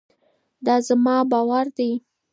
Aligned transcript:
دا 0.65 0.75
زما 0.87 1.15
باور 1.31 1.65
دی. 1.77 1.91